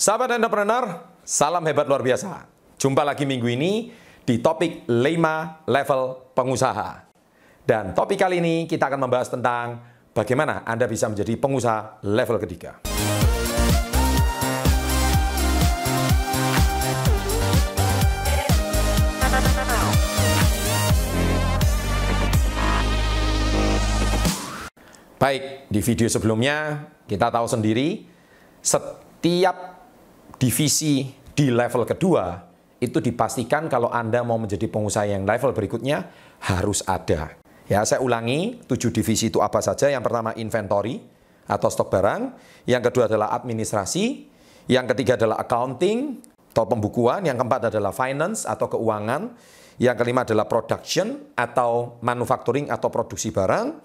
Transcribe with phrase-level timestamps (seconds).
[0.00, 2.48] Sahabat entrepreneur, salam hebat luar biasa.
[2.80, 3.92] Jumpa lagi minggu ini
[4.24, 7.04] di topik 5 level pengusaha.
[7.60, 9.76] Dan topik kali ini kita akan membahas tentang
[10.16, 12.80] bagaimana Anda bisa menjadi pengusaha level ketiga.
[25.20, 28.08] Baik, di video sebelumnya kita tahu sendiri
[28.64, 29.79] setiap
[30.40, 31.04] divisi
[31.36, 32.48] di level kedua
[32.80, 36.08] itu dipastikan kalau Anda mau menjadi pengusaha yang level berikutnya
[36.48, 37.36] harus ada.
[37.68, 39.92] Ya, saya ulangi, tujuh divisi itu apa saja?
[39.92, 40.98] Yang pertama inventory
[41.44, 44.26] atau stok barang, yang kedua adalah administrasi,
[44.66, 46.18] yang ketiga adalah accounting
[46.50, 49.36] atau pembukuan, yang keempat adalah finance atau keuangan,
[49.78, 53.76] yang kelima adalah production atau manufacturing atau produksi barang,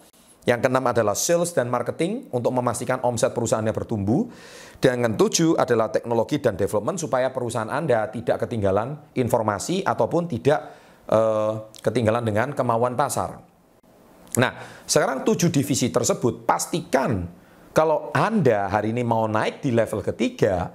[0.46, 4.30] yang keenam adalah sales dan marketing untuk memastikan omset perusahaannya bertumbuh.
[4.78, 10.60] Dan yang ketujuh adalah teknologi dan development supaya perusahaan Anda tidak ketinggalan informasi ataupun tidak
[11.10, 13.42] uh, ketinggalan dengan kemauan pasar.
[14.38, 14.52] Nah,
[14.86, 17.26] sekarang tujuh divisi tersebut pastikan
[17.74, 20.70] kalau Anda hari ini mau naik di level ketiga,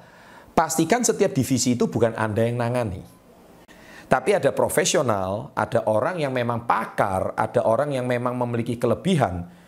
[0.51, 3.07] pastikan setiap divisi itu bukan Anda yang nangani.
[4.11, 9.60] Tapi ada profesional, ada orang yang memang pakar, ada orang yang memang memiliki kelebihan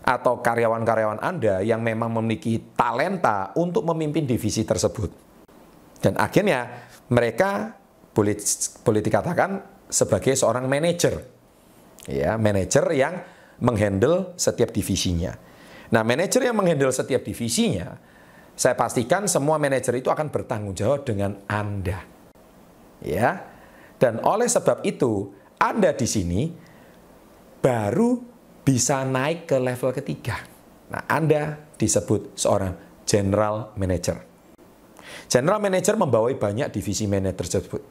[0.00, 5.12] atau karyawan-karyawan Anda yang memang memiliki talenta untuk memimpin divisi tersebut.
[6.00, 7.76] Dan akhirnya mereka
[8.16, 8.34] boleh
[8.80, 9.50] boleh dikatakan
[9.90, 11.20] sebagai seorang manajer.
[12.08, 13.20] Ya, manajer yang
[13.60, 15.36] menghandle setiap divisinya.
[15.92, 17.92] Nah, manajer yang menghandle setiap divisinya,
[18.56, 22.00] saya pastikan semua manajer itu akan bertanggung jawab dengan Anda.
[23.04, 23.44] Ya.
[24.00, 25.28] Dan oleh sebab itu,
[25.60, 26.48] Anda di sini
[27.60, 28.29] baru
[28.64, 30.36] bisa naik ke level ketiga.
[30.90, 34.18] Nah, Anda disebut seorang general manager.
[35.26, 37.82] General manager membawai banyak divisi manajer tersebut.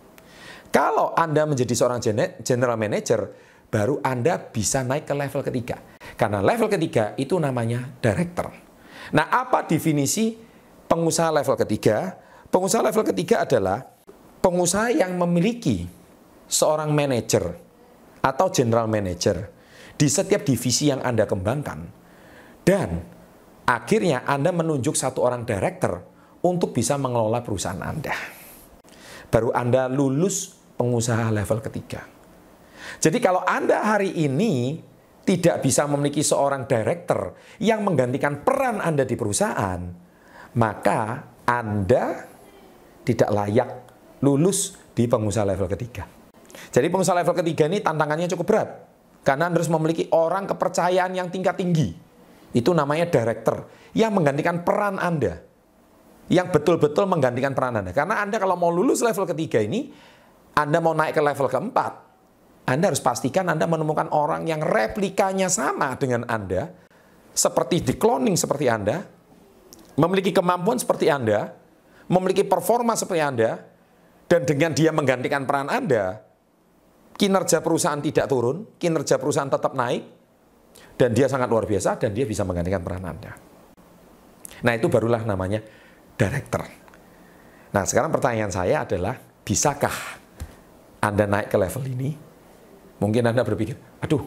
[0.69, 1.99] Kalau Anda menjadi seorang
[2.45, 3.31] general manager,
[3.71, 5.77] baru Anda bisa naik ke level ketiga.
[6.13, 8.51] Karena level ketiga itu namanya director.
[9.15, 10.37] Nah, apa definisi
[10.85, 12.13] pengusaha level ketiga?
[12.49, 13.81] Pengusaha level ketiga adalah
[14.41, 15.85] pengusaha yang memiliki
[16.49, 17.55] seorang manager
[18.19, 19.58] atau general manager
[19.99, 21.79] di setiap divisi yang Anda kembangkan.
[22.63, 22.89] Dan
[23.67, 25.99] akhirnya Anda menunjuk satu orang director
[26.39, 28.15] untuk bisa mengelola perusahaan Anda.
[29.27, 32.07] Baru Anda lulus pengusaha level ketiga.
[33.03, 34.79] Jadi kalau Anda hari ini
[35.27, 39.83] tidak bisa memiliki seorang director yang menggantikan peran Anda di perusahaan,
[40.55, 42.23] maka Anda
[43.03, 43.69] tidak layak
[44.23, 46.07] lulus di pengusaha level ketiga.
[46.71, 48.88] Jadi pengusaha level ketiga ini tantangannya cukup berat.
[49.21, 51.91] Karena harus memiliki orang kepercayaan yang tingkat tinggi.
[52.55, 55.43] Itu namanya director yang menggantikan peran Anda.
[56.29, 57.91] Yang betul-betul menggantikan peran Anda.
[57.93, 59.89] Karena Anda kalau mau lulus level ketiga ini,
[60.53, 61.93] Anda mau naik ke level keempat,
[62.69, 66.69] Anda harus pastikan Anda menemukan orang yang replikanya sama dengan Anda,
[67.33, 69.01] seperti di cloning seperti Anda,
[69.97, 71.49] memiliki kemampuan seperti Anda,
[72.09, 73.57] memiliki performa seperti Anda,
[74.29, 76.21] dan dengan dia menggantikan peran Anda,
[77.19, 80.03] kinerja perusahaan tidak turun, kinerja perusahaan tetap naik,
[80.95, 83.35] dan dia sangat luar biasa, dan dia bisa menggantikan peran Anda.
[84.63, 85.59] Nah, itu barulah namanya
[86.15, 86.63] director.
[87.75, 89.91] Nah, sekarang pertanyaan saya adalah, bisakah
[91.03, 92.15] Anda naik ke level ini?
[93.03, 94.23] Mungkin Anda berpikir, aduh,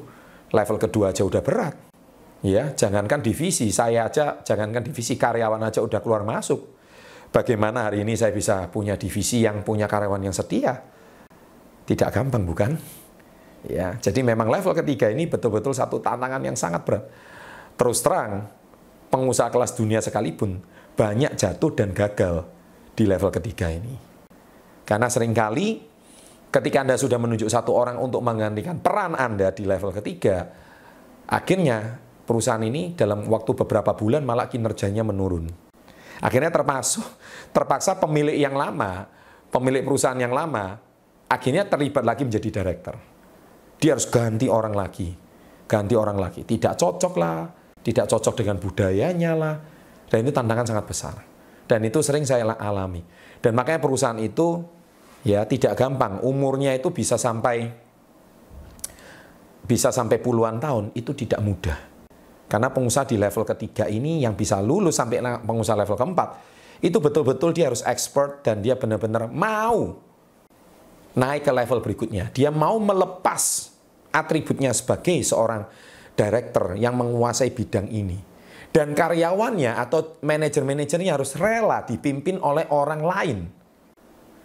[0.52, 1.74] level kedua aja udah berat.
[2.44, 6.76] Ya, jangankan divisi, saya aja, jangankan divisi karyawan aja udah keluar masuk.
[7.32, 10.76] Bagaimana hari ini saya bisa punya divisi yang punya karyawan yang setia?
[11.82, 12.72] Tidak gampang bukan?
[13.66, 17.06] Ya, jadi memang level ketiga ini betul-betul satu tantangan yang sangat berat.
[17.78, 18.50] Terus terang,
[19.10, 20.58] pengusaha kelas dunia sekalipun
[20.98, 22.42] banyak jatuh dan gagal
[22.98, 23.94] di level ketiga ini.
[24.82, 25.78] Karena sering kali
[26.52, 30.50] ketika Anda sudah menunjuk satu orang untuk menggantikan peran Anda di level ketiga,
[31.30, 35.48] akhirnya perusahaan ini dalam waktu beberapa bulan malah kinerjanya menurun.
[36.22, 37.06] Akhirnya termasuk
[37.54, 39.06] terpaksa pemilik yang lama,
[39.50, 40.91] pemilik perusahaan yang lama
[41.32, 42.96] akhirnya terlibat lagi menjadi director.
[43.80, 45.08] Dia harus ganti orang lagi,
[45.64, 46.44] ganti orang lagi.
[46.44, 47.48] Tidak cocok lah,
[47.80, 49.56] tidak cocok dengan budayanya lah.
[50.06, 51.16] Dan itu tantangan sangat besar.
[51.64, 53.00] Dan itu sering saya alami.
[53.40, 54.60] Dan makanya perusahaan itu
[55.24, 56.20] ya tidak gampang.
[56.20, 57.72] Umurnya itu bisa sampai
[59.64, 61.78] bisa sampai puluhan tahun itu tidak mudah.
[62.46, 66.28] Karena pengusaha di level ketiga ini yang bisa lulus sampai pengusaha level keempat,
[66.84, 70.11] itu betul-betul dia harus expert dan dia benar-benar mau
[71.16, 72.32] naik ke level berikutnya.
[72.32, 73.72] Dia mau melepas
[74.12, 75.64] atributnya sebagai seorang
[76.12, 78.18] director yang menguasai bidang ini.
[78.72, 83.38] Dan karyawannya atau manajer-manajernya harus rela dipimpin oleh orang lain.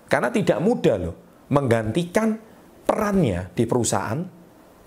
[0.08, 1.16] Karena tidak mudah loh
[1.48, 2.36] menggantikan
[2.84, 4.20] perannya di perusahaan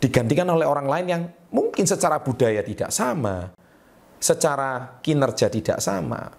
[0.00, 1.22] digantikan oleh orang lain yang
[1.52, 3.52] mungkin secara budaya tidak sama,
[4.16, 6.32] secara kinerja tidak sama,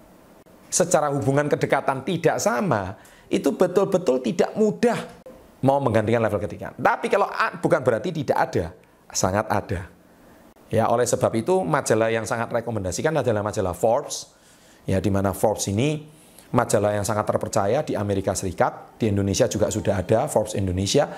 [0.70, 2.98] secara hubungan kedekatan tidak sama,
[3.30, 5.21] itu betul-betul tidak mudah
[5.62, 6.74] mau menggantikan level ketiga.
[6.74, 7.30] Tapi kalau
[7.62, 8.66] bukan berarti tidak ada,
[9.14, 9.82] sangat ada.
[10.72, 14.32] Ya, oleh sebab itu majalah yang sangat rekomendasikan adalah majalah Forbes.
[14.88, 16.08] Ya, di mana Forbes ini
[16.56, 21.12] majalah yang sangat terpercaya di Amerika Serikat, di Indonesia juga sudah ada Forbes Indonesia,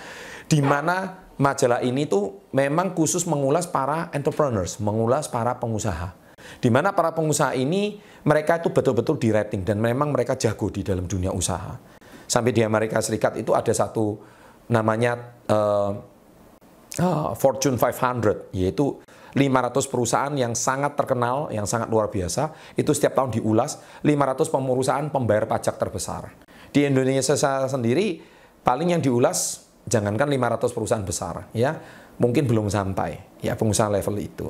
[0.50, 6.18] di mana majalah ini tuh memang khusus mengulas para entrepreneurs, mengulas para pengusaha.
[6.60, 10.84] Di mana para pengusaha ini mereka itu betul-betul di rating dan memang mereka jago di
[10.84, 11.78] dalam dunia usaha.
[12.26, 14.18] Sampai di Amerika Serikat itu ada satu
[14.72, 15.18] namanya
[15.52, 15.92] uh,
[17.00, 19.02] uh, Fortune 500, yaitu
[19.34, 25.08] 500 perusahaan yang sangat terkenal, yang sangat luar biasa, itu setiap tahun diulas, 500 perusahaan
[25.10, 26.30] pembayar pajak terbesar.
[26.70, 27.34] Di Indonesia
[27.66, 28.22] sendiri,
[28.62, 31.74] paling yang diulas, jangankan 500 perusahaan besar, ya
[32.22, 34.48] mungkin belum sampai, ya pengusaha level itu.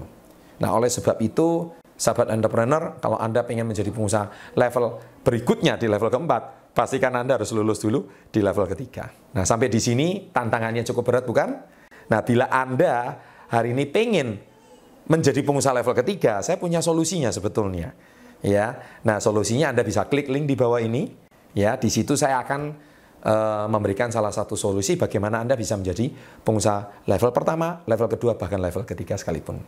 [0.59, 6.11] Nah, oleh sebab itu, sahabat entrepreneur, kalau Anda ingin menjadi pengusaha level berikutnya di level
[6.11, 9.13] keempat, pastikan Anda harus lulus dulu di level ketiga.
[9.37, 11.49] Nah, sampai di sini tantangannya cukup berat, bukan?
[12.09, 13.21] Nah, bila Anda
[13.53, 14.41] hari ini pengen
[15.07, 17.93] menjadi pengusaha level ketiga, saya punya solusinya sebetulnya.
[18.43, 18.75] Ya,
[19.07, 21.07] nah solusinya Anda bisa klik link di bawah ini.
[21.55, 22.75] Ya, di situ saya akan
[23.23, 26.11] uh, memberikan salah satu solusi bagaimana Anda bisa menjadi
[26.43, 29.63] pengusaha level pertama, level kedua, bahkan level ketiga sekalipun.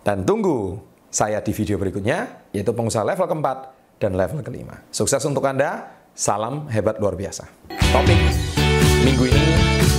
[0.00, 0.80] Dan tunggu
[1.12, 3.58] saya di video berikutnya, yaitu pengusaha level keempat
[4.00, 4.80] dan level kelima.
[4.88, 7.48] Sukses untuk Anda, salam hebat luar biasa.
[7.92, 8.20] Topik
[9.04, 9.44] minggu ini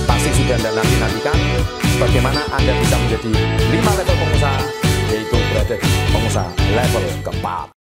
[0.06, 1.38] pasti sudah Anda nanti-nantikan
[1.98, 4.62] bagaimana Anda bisa menjadi 5 level pengusaha,
[5.10, 7.83] yaitu berada di pengusaha level keempat.